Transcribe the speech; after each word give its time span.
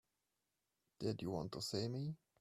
Did 0.97 1.21
you 1.21 1.29
want 1.29 1.51
to 1.51 1.61
see 1.61 1.87
me? 1.87 2.15